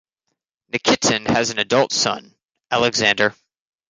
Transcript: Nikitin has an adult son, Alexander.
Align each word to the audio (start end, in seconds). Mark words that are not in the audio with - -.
Nikitin 0.73 1.27
has 1.27 1.51
an 1.51 1.59
adult 1.59 1.91
son, 1.93 2.33
Alexander. 2.71 3.35